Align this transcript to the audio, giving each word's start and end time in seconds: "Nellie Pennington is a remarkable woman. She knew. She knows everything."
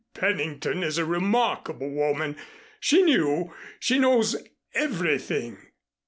"Nellie 0.19 0.33
Pennington 0.33 0.81
is 0.81 0.97
a 0.97 1.05
remarkable 1.05 1.91
woman. 1.91 2.35
She 2.79 3.03
knew. 3.03 3.53
She 3.79 3.99
knows 3.99 4.35
everything." 4.73 5.59